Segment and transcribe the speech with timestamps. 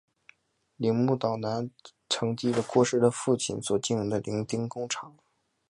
[0.77, 1.69] 铃木岛男
[2.09, 5.15] 承继了过世的父亲所经营的螺钉工厂。